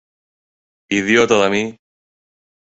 [1.01, 1.63] Idiota de mi!